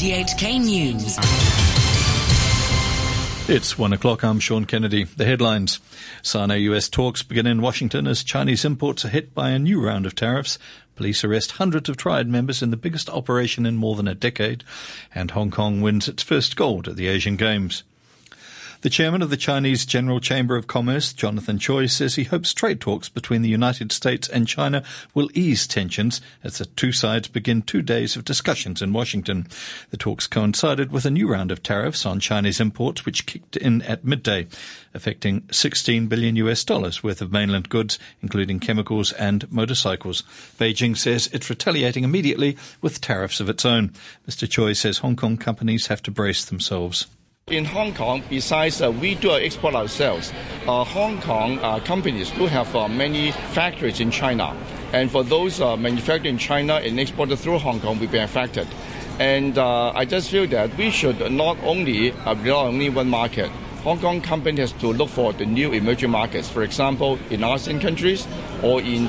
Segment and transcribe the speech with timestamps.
[0.00, 1.18] RTHK News.
[3.50, 4.24] It's one o'clock.
[4.24, 5.04] I'm Sean Kennedy.
[5.04, 5.78] The headlines.
[6.22, 10.06] Sino US talks begin in Washington as Chinese imports are hit by a new round
[10.06, 10.58] of tariffs.
[10.96, 14.64] Police arrest hundreds of triad members in the biggest operation in more than a decade.
[15.14, 17.82] And Hong Kong wins its first gold at the Asian Games.
[18.82, 22.80] The chairman of the Chinese General Chamber of Commerce, Jonathan Choi, says he hopes trade
[22.80, 27.60] talks between the United States and China will ease tensions as the two sides begin
[27.60, 29.46] two days of discussions in Washington.
[29.90, 33.82] The talks coincided with a new round of tariffs on Chinese imports, which kicked in
[33.82, 34.46] at midday,
[34.94, 40.22] affecting 16 billion US dollars worth of mainland goods, including chemicals and motorcycles.
[40.58, 43.92] Beijing says it's retaliating immediately with tariffs of its own.
[44.26, 44.48] Mr.
[44.48, 47.06] Choi says Hong Kong companies have to brace themselves.
[47.50, 50.32] In Hong Kong, besides uh, we do export ourselves,
[50.68, 54.56] uh, Hong Kong uh, companies do have uh, many factories in China.
[54.92, 58.68] And for those uh, manufactured in China and exported through Hong Kong, will be affected.
[59.18, 63.50] And uh, I just feel that we should not only rely on only one market.
[63.82, 66.48] Hong Kong company has to look for the new emerging markets.
[66.48, 68.28] For example, in ASEAN countries,
[68.62, 69.08] or in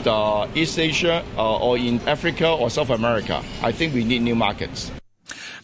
[0.55, 3.43] East Asia, or in Africa or South America.
[3.61, 4.91] I think we need new markets.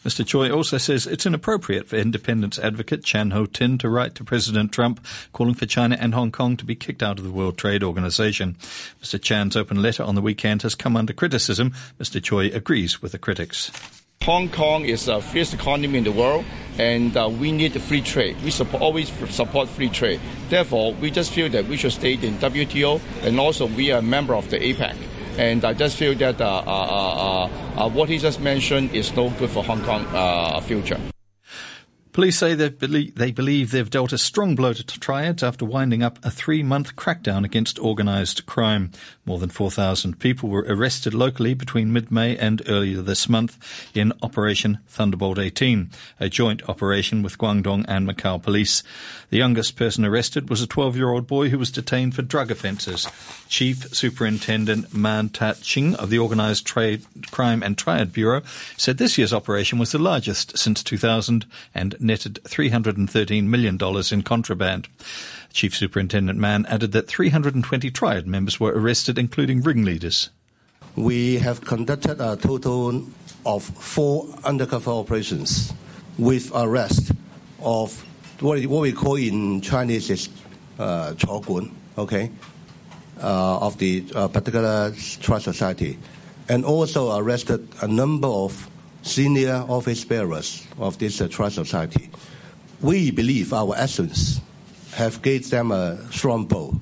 [0.07, 0.25] Mr.
[0.25, 4.71] Choi also says it's inappropriate for independence advocate Chan Ho Tin to write to President
[4.71, 7.83] Trump calling for China and Hong Kong to be kicked out of the World Trade
[7.83, 8.55] Organization.
[9.03, 9.21] Mr.
[9.21, 11.73] Chan's open letter on the weekend has come under criticism.
[11.99, 12.23] Mr.
[12.23, 13.69] Choi agrees with the critics.
[14.21, 16.45] Hong Kong is the fiercest economy in the world,
[16.77, 18.41] and uh, we need free trade.
[18.45, 20.21] We support, always support free trade.
[20.47, 24.01] Therefore, we just feel that we should stay in WTO, and also we are a
[24.01, 24.95] member of the APEC.
[25.37, 29.49] And I just feel that uh, uh, uh, what he just mentioned is no good
[29.49, 30.99] for Hong Kong future.
[32.17, 36.17] Police say believe, they believe they've dealt a strong blow to triads after winding up
[36.25, 38.89] a three-month crackdown against organised crime.
[39.23, 43.59] More than 4,000 people were arrested locally between mid-May and earlier this month
[43.93, 48.81] in Operation Thunderbolt 18, a joint operation with Guangdong and Macau police.
[49.29, 53.07] The youngest person arrested was a 12-year-old boy who was detained for drug offences.
[53.47, 58.41] Chief Superintendent Man Tat Ching of the Organised Trade Crime and Triad Bureau
[58.75, 61.45] said this year's operation was the largest since 2000
[61.75, 63.77] and netted $313 million
[64.11, 64.87] in contraband.
[65.53, 70.29] Chief Superintendent Mann added that 320 triad members were arrested, including ringleaders.
[70.95, 73.05] We have conducted a total
[73.45, 75.73] of four undercover operations
[76.17, 77.11] with arrest
[77.59, 78.03] of
[78.39, 80.29] what, we call in Chinese is
[80.79, 81.13] uh,
[81.97, 82.31] okay,
[83.21, 85.97] uh, of the uh, particular trust society,
[86.49, 88.69] and also arrested a number of
[89.01, 92.09] senior office bearers of this uh, trust society.
[92.81, 94.41] We believe our actions
[94.93, 96.79] have gave them a strong blow,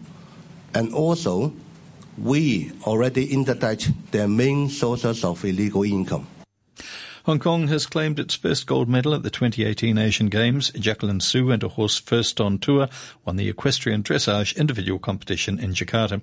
[0.73, 1.53] and also
[2.17, 6.27] we already interdict their main sources of illegal income.
[7.25, 10.69] Hong Kong has claimed its first gold medal at the 2018 Asian Games.
[10.69, 12.87] Jacqueline Siu and a horse first on tour
[13.25, 16.21] won the equestrian dressage individual competition in Jakarta.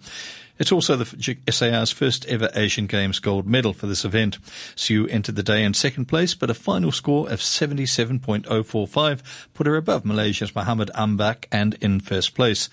[0.60, 4.38] It's also the SAR's first ever Asian Games gold medal for this event.
[4.76, 9.22] Siu entered the day in second place, but a final score of 77.045
[9.54, 12.68] put her above Malaysia's Muhammad Ambak and in first place.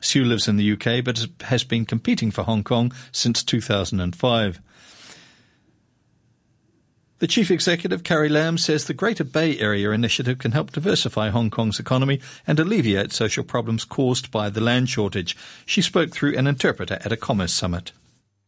[0.00, 4.58] Siu lives in the UK but has been competing for Hong Kong since 2005.
[7.20, 11.50] The chief executive, Carrie Lam, says the Greater Bay Area initiative can help diversify Hong
[11.50, 15.36] Kong's economy and alleviate social problems caused by the land shortage.
[15.66, 17.90] She spoke through an interpreter at a commerce summit.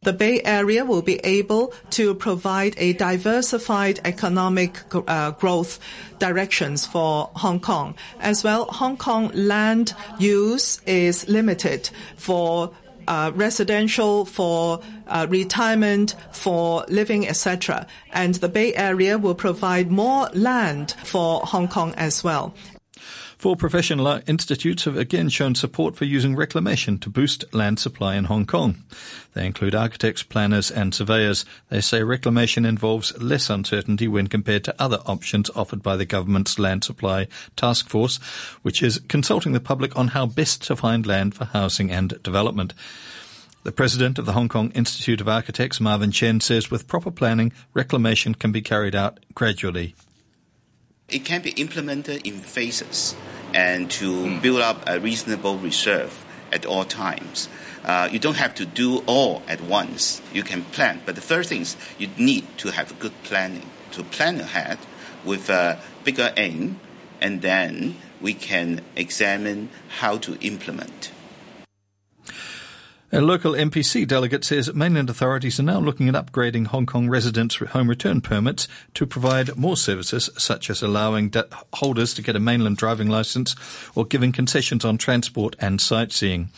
[0.03, 5.81] The Bay Area will be able to provide a diversified economic uh, growth
[6.21, 7.97] directions for Hong Kong.
[8.21, 12.71] As well, Hong Kong land use is limited for
[13.09, 17.87] uh, residential, for uh, retirement, for living, etc.
[18.13, 22.55] And the Bay Area will provide more land for Hong Kong as well.
[23.41, 28.25] Four professional institutes have again shown support for using reclamation to boost land supply in
[28.25, 28.85] Hong Kong.
[29.33, 31.47] They include architects, planners and surveyors.
[31.71, 36.59] They say reclamation involves less uncertainty when compared to other options offered by the government's
[36.59, 38.19] land supply task force,
[38.61, 42.75] which is consulting the public on how best to find land for housing and development.
[43.63, 47.55] The president of the Hong Kong Institute of Architects, Marvin Chen, says with proper planning,
[47.73, 49.95] reclamation can be carried out gradually.
[51.11, 53.17] It can be implemented in phases
[53.53, 54.43] and to mm.
[54.43, 57.49] build up a reasonable reserve at all times.
[57.85, 60.21] Uh, you don't have to do all at once.
[60.33, 61.01] You can plan.
[61.07, 64.79] But the first thing is you need to have good planning, to plan ahead
[65.25, 66.79] with a bigger aim,
[67.21, 69.71] and then we can examine
[70.01, 71.11] how to implement.
[73.13, 77.57] A local NPC delegate says mainland authorities are now looking at upgrading Hong Kong residents'
[77.57, 82.41] home return permits to provide more services, such as allowing de- holders to get a
[82.41, 83.57] mainland driving license
[83.97, 86.51] or giving concessions on transport and sightseeing.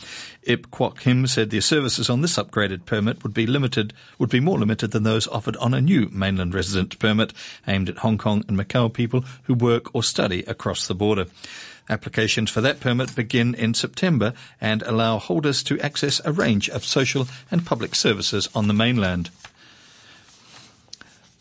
[0.43, 4.39] Ip Kwok Him said the services on this upgraded permit would be limited, would be
[4.39, 7.33] more limited than those offered on a new mainland resident permit
[7.67, 11.25] aimed at Hong Kong and Macau people who work or study across the border.
[11.89, 16.85] Applications for that permit begin in September and allow holders to access a range of
[16.85, 19.29] social and public services on the mainland.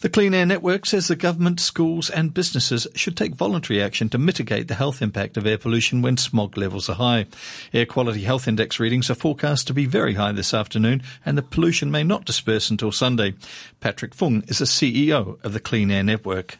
[0.03, 4.19] The Clean Air Network says the government, schools and businesses should take voluntary action to
[4.19, 7.27] mitigate the health impact of air pollution when smog levels are high.
[7.73, 11.43] Air quality health index readings are forecast to be very high this afternoon and the
[11.43, 13.35] pollution may not disperse until Sunday.
[13.79, 16.59] Patrick Fung is the CEO of the Clean Air Network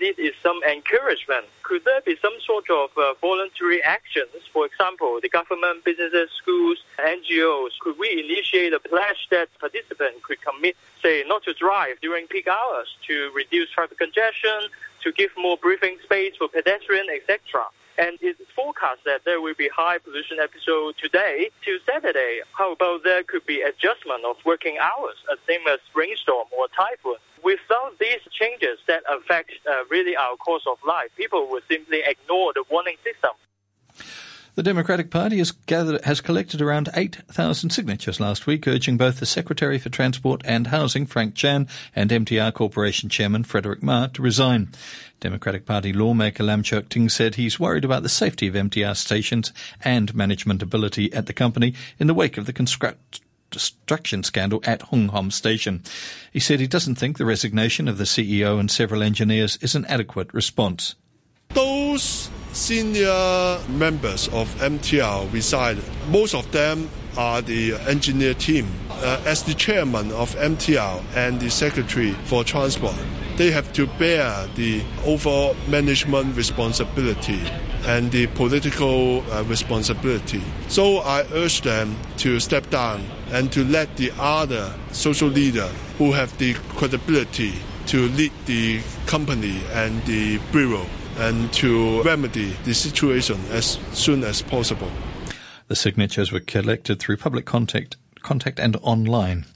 [0.00, 1.46] need is some encouragement.
[1.62, 4.30] Could there be some sort of uh, voluntary actions?
[4.52, 10.38] For example, the government, businesses, schools, NGOs, could we initiate a pledge that participants could
[10.42, 14.68] commit, say, not to drive during peak hours to reduce traffic congestion,
[15.02, 17.66] to give more breathing space for pedestrians, etc.?
[17.98, 22.40] And it's forecast that there will be high pollution episode today to Saturday.
[22.52, 27.16] How about there could be adjustment of working hours, as same as rainstorm or typhoon?
[27.42, 32.52] Without these changes that affect uh, really our course of life, people will simply ignore
[32.52, 33.35] the warning system.
[34.56, 39.26] The Democratic Party has gathered has collected around 8,000 signatures last week, urging both the
[39.26, 44.70] Secretary for Transport and Housing, Frank Chan, and MTR Corporation Chairman Frederick Ma to resign.
[45.20, 49.52] Democratic Party lawmaker Lam Cheuk Ting said he's worried about the safety of MTR stations
[49.82, 53.20] and management ability at the company in the wake of the construct
[53.50, 55.82] destruction scandal at Hung Hom Station.
[56.32, 59.84] He said he doesn't think the resignation of the CEO and several engineers is an
[59.84, 60.94] adequate response.
[61.50, 65.76] Those senior members of MTR reside.
[66.08, 68.66] Most of them are the engineer team.
[68.90, 72.94] Uh, as the chairman of MTR and the secretary for transport,
[73.36, 77.40] they have to bear the overall management responsibility
[77.84, 80.42] and the political uh, responsibility.
[80.68, 85.68] So I urge them to step down and to let the other social leader
[85.98, 87.52] who have the credibility
[87.88, 94.42] to lead the company and the bureau and to remedy the situation as soon as
[94.42, 94.90] possible.
[95.68, 99.46] The signatures were collected through public contact, contact and online.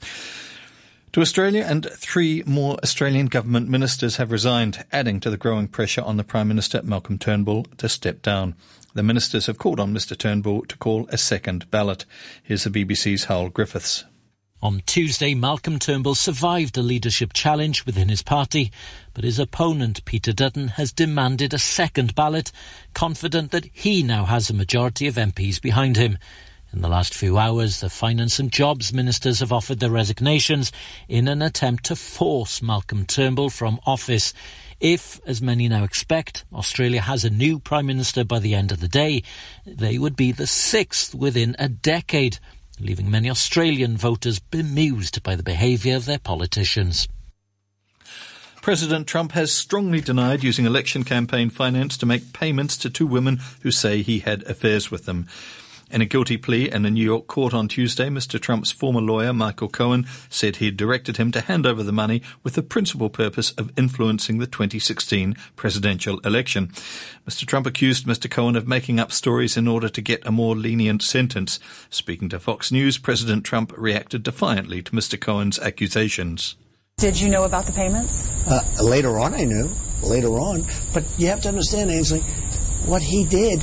[1.13, 6.01] To Australia, and three more Australian government ministers have resigned, adding to the growing pressure
[6.01, 8.55] on the Prime Minister Malcolm Turnbull to step down.
[8.93, 12.05] The ministers have called on Mr Turnbull to call a second ballot.
[12.41, 14.05] Here's the BBC's Hywel Griffiths.
[14.63, 18.71] On Tuesday, Malcolm Turnbull survived a leadership challenge within his party,
[19.15, 22.51] but his opponent, Peter Dutton, has demanded a second ballot,
[22.93, 26.19] confident that he now has a majority of MPs behind him.
[26.71, 30.71] In the last few hours, the Finance and Jobs ministers have offered their resignations
[31.09, 34.31] in an attempt to force Malcolm Turnbull from office.
[34.79, 38.79] If, as many now expect, Australia has a new Prime Minister by the end of
[38.79, 39.23] the day,
[39.65, 42.37] they would be the sixth within a decade
[42.79, 47.07] leaving many Australian voters bemused by the behaviour of their politicians.
[48.61, 53.39] President Trump has strongly denied using election campaign finance to make payments to two women
[53.61, 55.27] who say he had affairs with them.
[55.91, 58.39] In a guilty plea in a New York court on Tuesday, Mr.
[58.39, 62.21] Trump's former lawyer, Michael Cohen, said he had directed him to hand over the money
[62.43, 66.67] with the principal purpose of influencing the 2016 presidential election.
[67.27, 67.45] Mr.
[67.45, 68.31] Trump accused Mr.
[68.31, 71.59] Cohen of making up stories in order to get a more lenient sentence.
[71.89, 75.19] Speaking to Fox News, President Trump reacted defiantly to Mr.
[75.19, 76.55] Cohen's accusations.
[76.99, 78.47] Did you know about the payments?
[78.47, 79.69] Uh, later on, I knew.
[80.03, 80.63] Later on.
[80.93, 82.21] But you have to understand, Ainsley,
[82.85, 83.61] what he did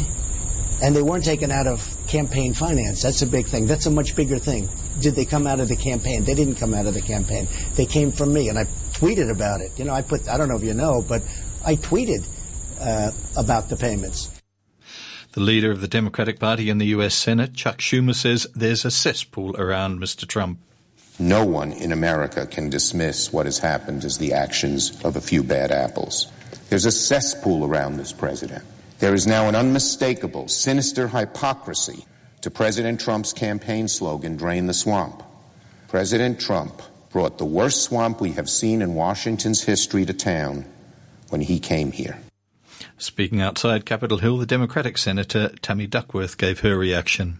[0.82, 3.02] and they weren't taken out of campaign finance.
[3.02, 3.66] That's a big thing.
[3.66, 4.68] That's a much bigger thing.
[5.00, 6.24] Did they come out of the campaign?
[6.24, 7.46] They didn't come out of the campaign.
[7.74, 9.78] They came from me, and I tweeted about it.
[9.78, 11.22] You know, I put, I don't know if you know, but
[11.64, 12.26] I tweeted
[12.80, 14.34] uh, about the payments.
[15.32, 17.14] The leader of the Democratic Party in the U.S.
[17.14, 20.26] Senate, Chuck Schumer, says there's a cesspool around Mr.
[20.26, 20.58] Trump.
[21.18, 25.42] No one in America can dismiss what has happened as the actions of a few
[25.42, 26.28] bad apples.
[26.70, 28.64] There's a cesspool around this president.
[28.98, 32.04] There is now an unmistakable, sinister hypocrisy
[32.40, 35.22] to President Trump's campaign slogan, Drain the Swamp.
[35.86, 40.64] President Trump brought the worst swamp we have seen in Washington's history to town
[41.28, 42.18] when he came here.
[42.98, 47.38] Speaking outside Capitol Hill, the Democratic Senator Tammy Duckworth gave her reaction.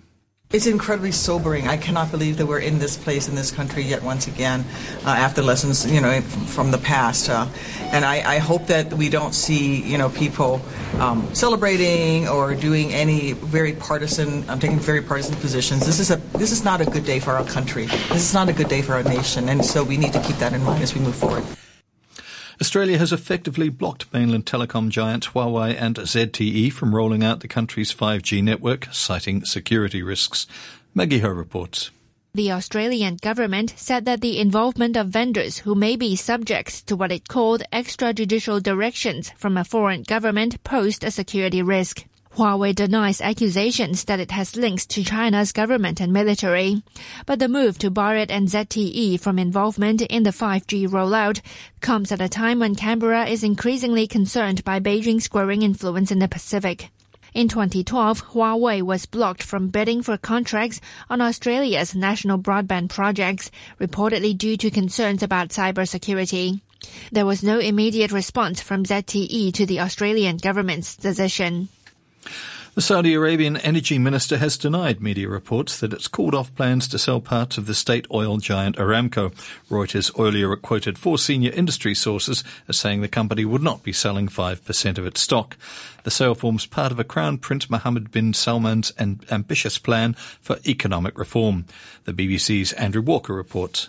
[0.51, 1.69] It's incredibly sobering.
[1.69, 4.65] I cannot believe that we're in this place in this country yet once again
[5.05, 7.29] uh, after lessons, you know, from the past.
[7.29, 7.49] Uh,
[7.93, 10.63] and I, I, hope that we don't see, you know, people
[11.01, 15.85] um, celebrating or doing any very partisan, um, taking very partisan positions.
[15.85, 17.85] This is a this is not a good day for our country.
[17.85, 20.37] This is not a good day for our nation, and so we need to keep
[20.37, 21.45] that in mind as we move forward.
[22.61, 27.95] Australia has effectively blocked mainland telecom giants Huawei and ZTE from rolling out the country's
[27.95, 30.49] 5G network, citing security risks.
[30.93, 31.93] Maggie Ho reports.
[32.35, 37.13] The Australian government said that the involvement of vendors who may be subject to what
[37.13, 42.05] it called extrajudicial directions from a foreign government posed a security risk.
[42.37, 46.83] Huawei denies accusations that it has links to China's government and military.
[47.27, 51.41] But the move to bar it and ZTE from involvement in the 5G rollout
[51.81, 56.29] comes at a time when Canberra is increasingly concerned by Beijing's growing influence in the
[56.29, 56.91] Pacific.
[57.35, 60.81] In 2012, Huawei was blocked from bidding for contracts
[61.11, 66.61] on Australia's national broadband projects, reportedly due to concerns about cybersecurity.
[67.13, 71.69] There was no immediate response from ZTE to the Australian government's decision.
[72.79, 76.99] The Saudi Arabian energy minister has denied media reports that it's called off plans to
[77.01, 79.33] sell parts of the state oil giant Aramco.
[79.69, 84.29] Reuters earlier quoted four senior industry sources as saying the company would not be selling
[84.29, 85.57] 5% of its stock.
[86.05, 91.19] The sale forms part of a Crown Prince Mohammed bin Salman's ambitious plan for economic
[91.19, 91.65] reform.
[92.05, 93.89] The BBC's Andrew Walker reports.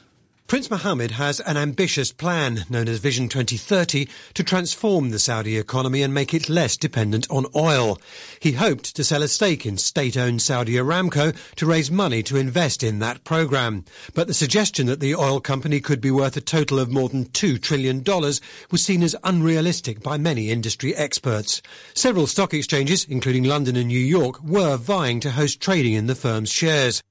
[0.50, 6.02] Prince Mohammed has an ambitious plan, known as Vision 2030, to transform the Saudi economy
[6.02, 8.00] and make it less dependent on oil.
[8.40, 12.82] He hoped to sell a stake in state-owned Saudi Aramco to raise money to invest
[12.82, 13.86] in that program.
[14.16, 17.26] But the suggestion that the oil company could be worth a total of more than
[17.26, 21.62] $2 trillion was seen as unrealistic by many industry experts.
[21.94, 26.16] Several stock exchanges, including London and New York, were vying to host trading in the
[26.16, 27.04] firm's shares.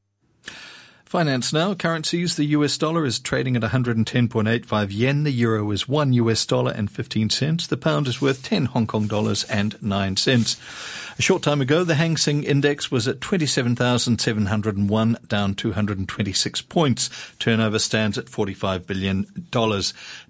[1.09, 1.73] Finance now.
[1.75, 2.37] Currencies.
[2.37, 5.25] The US dollar is trading at 110.85 yen.
[5.25, 7.67] The euro is 1 US dollar and 15 cents.
[7.67, 10.59] The pound is worth 10 Hong Kong dollars and 9 cents.
[11.19, 17.09] A short time ago, the Hang Seng Index was at 27,701, down 226 points.
[17.39, 19.27] Turnover stands at $45 billion.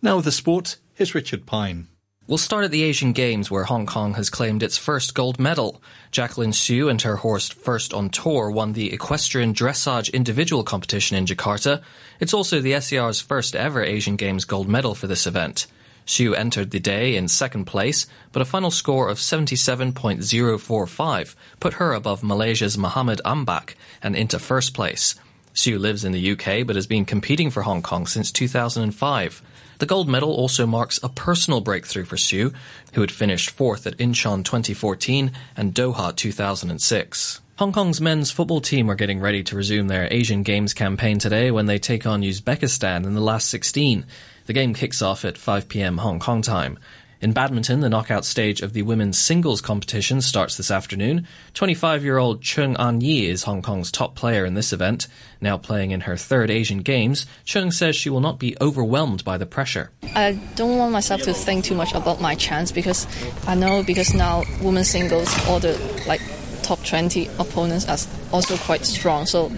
[0.00, 1.88] Now with the sports, here's Richard Pine.
[2.28, 5.80] We'll start at the Asian Games where Hong Kong has claimed its first gold medal.
[6.10, 11.24] Jacqueline Siu and her horse First on Tour won the equestrian dressage individual competition in
[11.24, 11.80] Jakarta.
[12.20, 15.68] It's also the SAR's first ever Asian Games gold medal for this event.
[16.04, 21.94] Siu entered the day in second place, but a final score of 77.045 put her
[21.94, 25.14] above Malaysia's Muhammad Ambak and into first place.
[25.54, 29.40] Siu lives in the UK but has been competing for Hong Kong since 2005.
[29.78, 32.52] The gold medal also marks a personal breakthrough for Siu,
[32.94, 37.40] who had finished fourth at Incheon 2014 and Doha 2006.
[37.58, 41.52] Hong Kong's men's football team are getting ready to resume their Asian Games campaign today
[41.52, 44.04] when they take on Uzbekistan in the last 16.
[44.46, 45.98] The game kicks off at 5 p.m.
[45.98, 46.78] Hong Kong time.
[47.20, 51.26] In badminton, the knockout stage of the women's singles competition starts this afternoon.
[51.54, 55.08] 25 year old Cheung Ngan Yi is Hong Kong's top player in this event.
[55.40, 59.36] Now playing in her third Asian Games, Cheung says she will not be overwhelmed by
[59.36, 59.90] the pressure.
[60.14, 63.08] I don't want myself to think too much about my chance because
[63.48, 66.22] I know because now women's singles, all the like
[66.62, 67.98] top 20 opponents are
[68.32, 69.26] also quite strong.
[69.26, 69.50] So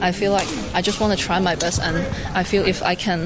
[0.00, 1.98] I feel like I just want to try my best and
[2.34, 3.24] I feel if I can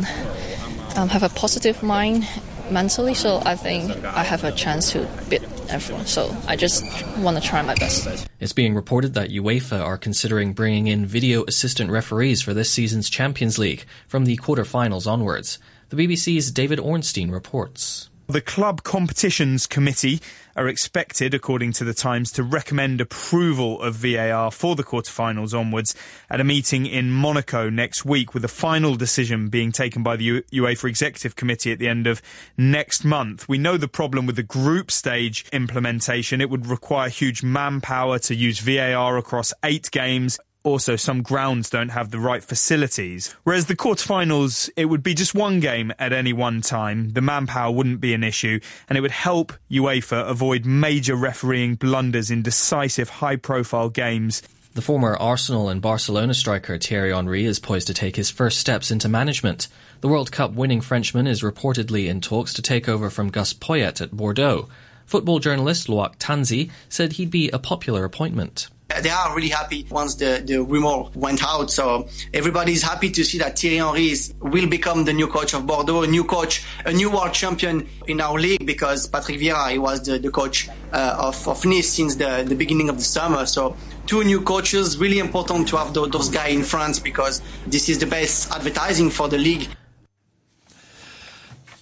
[0.96, 2.26] um, have a positive mind
[2.70, 6.06] mentally, so I think I have a chance to beat everyone.
[6.06, 6.84] So I just
[7.18, 8.26] want to try my best.
[8.40, 13.08] It's being reported that UEFA are considering bringing in video assistant referees for this season's
[13.08, 15.58] Champions League from the quarterfinals onwards.
[15.88, 18.10] The BBC's David Ornstein reports.
[18.28, 20.20] The Club Competitions Committee
[20.56, 25.94] are expected, according to the Times, to recommend approval of VAR for the quarterfinals onwards
[26.28, 30.42] at a meeting in Monaco next week, with a final decision being taken by the
[30.42, 32.20] UEFA Executive Committee at the end of
[32.56, 33.48] next month.
[33.48, 36.40] We know the problem with the group stage implementation.
[36.40, 41.90] It would require huge manpower to use VAR across eight games also some grounds don't
[41.90, 43.34] have the right facilities.
[43.44, 47.10] Whereas the quarterfinals, it would be just one game at any one time.
[47.10, 52.30] The manpower wouldn't be an issue, and it would help UEFA avoid major refereeing blunders
[52.30, 54.42] in decisive, high profile games.
[54.74, 58.90] The former Arsenal and Barcelona striker Thierry Henry is poised to take his first steps
[58.90, 59.68] into management.
[60.00, 64.00] The World Cup winning Frenchman is reportedly in talks to take over from Gus Poyet
[64.00, 64.68] at Bordeaux.
[65.06, 70.14] Football journalist Loic Tanzi said he'd be a popular appointment they are really happy once
[70.14, 71.70] the, the rumor went out.
[71.70, 75.66] So everybody's happy to see that Thierry Henry is, will become the new coach of
[75.66, 79.78] Bordeaux, a new coach, a new world champion in our league because Patrick Vieira he
[79.78, 83.44] was the, the coach uh, of, of Nice since the, the beginning of the summer.
[83.46, 83.76] So
[84.06, 84.98] two new coaches.
[84.98, 89.28] Really important to have those guys in France because this is the best advertising for
[89.28, 89.68] the league.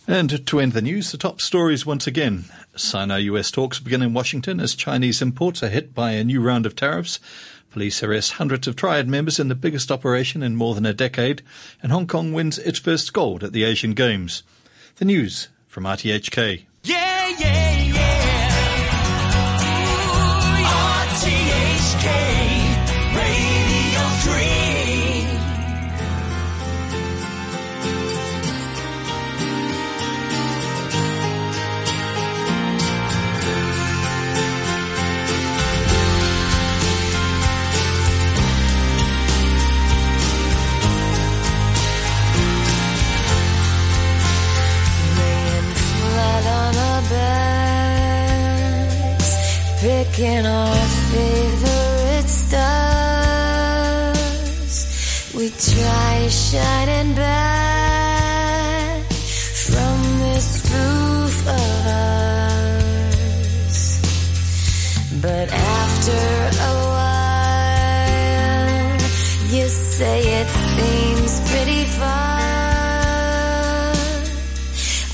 [0.07, 2.45] And to end the news, the top stories once again.
[2.77, 6.77] Sino-US talks begin in Washington as Chinese imports are hit by a new round of
[6.77, 7.21] tariffs.
[7.71, 11.43] Police arrest hundreds of triad members in the biggest operation in more than a decade,
[11.83, 14.43] and Hong Kong wins its first gold at the Asian Games.
[14.97, 16.65] The news from RTHK.
[16.85, 17.74] Yeah, yeah.
[50.15, 50.77] Picking our
[51.11, 52.55] favorite stars.
[55.35, 59.03] We try shining back
[59.67, 62.99] from this roof of ours,
[65.21, 66.23] but after
[66.71, 67.81] a while,
[69.53, 72.41] you say it seems pretty far.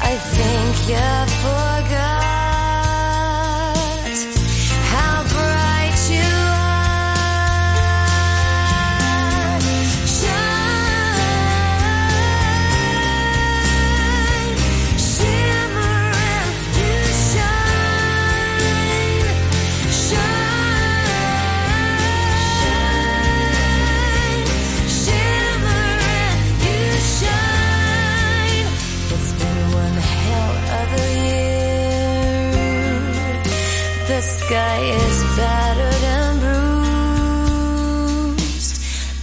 [0.03, 1.60] I think you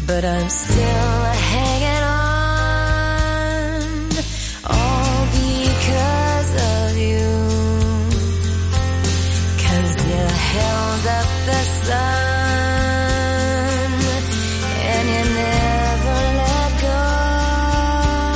[0.07, 1.16] but I'm still